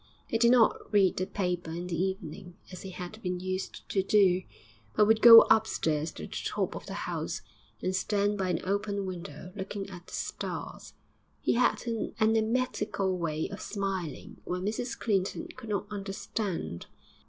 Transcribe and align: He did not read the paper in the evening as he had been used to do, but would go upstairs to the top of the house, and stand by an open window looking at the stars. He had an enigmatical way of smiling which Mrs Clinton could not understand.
He 0.25 0.39
did 0.39 0.49
not 0.49 0.91
read 0.91 1.17
the 1.17 1.27
paper 1.27 1.69
in 1.69 1.85
the 1.85 1.95
evening 2.03 2.57
as 2.71 2.81
he 2.81 2.89
had 2.89 3.21
been 3.21 3.39
used 3.39 3.87
to 3.89 4.01
do, 4.01 4.41
but 4.95 5.05
would 5.05 5.21
go 5.21 5.41
upstairs 5.41 6.11
to 6.13 6.23
the 6.25 6.35
top 6.43 6.73
of 6.75 6.87
the 6.87 7.05
house, 7.05 7.43
and 7.83 7.95
stand 7.95 8.35
by 8.35 8.49
an 8.49 8.61
open 8.63 9.05
window 9.05 9.51
looking 9.55 9.87
at 9.91 10.07
the 10.07 10.13
stars. 10.13 10.95
He 11.39 11.53
had 11.53 11.85
an 11.85 12.15
enigmatical 12.19 13.15
way 13.15 13.47
of 13.49 13.61
smiling 13.61 14.41
which 14.43 14.63
Mrs 14.63 14.97
Clinton 14.97 15.49
could 15.55 15.69
not 15.69 15.85
understand. 15.91 16.87